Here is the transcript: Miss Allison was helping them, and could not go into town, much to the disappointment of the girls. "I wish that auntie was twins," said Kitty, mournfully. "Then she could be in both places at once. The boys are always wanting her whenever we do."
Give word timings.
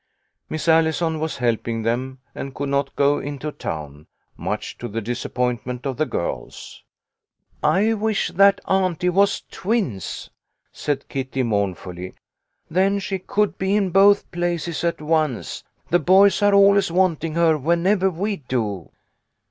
Miss 0.49 0.67
Allison 0.67 1.19
was 1.19 1.37
helping 1.37 1.83
them, 1.83 2.17
and 2.33 2.55
could 2.55 2.69
not 2.69 2.95
go 2.95 3.19
into 3.19 3.51
town, 3.51 4.07
much 4.35 4.75
to 4.79 4.87
the 4.87 4.99
disappointment 4.99 5.85
of 5.85 5.97
the 5.97 6.07
girls. 6.07 6.81
"I 7.61 7.93
wish 7.93 8.29
that 8.29 8.61
auntie 8.67 9.09
was 9.09 9.43
twins," 9.51 10.31
said 10.71 11.07
Kitty, 11.07 11.43
mournfully. 11.43 12.15
"Then 12.67 12.97
she 12.97 13.19
could 13.19 13.59
be 13.59 13.75
in 13.75 13.91
both 13.91 14.31
places 14.31 14.83
at 14.83 15.01
once. 15.01 15.63
The 15.91 15.99
boys 15.99 16.41
are 16.41 16.55
always 16.55 16.91
wanting 16.91 17.35
her 17.35 17.55
whenever 17.55 18.09
we 18.09 18.37
do." 18.37 18.89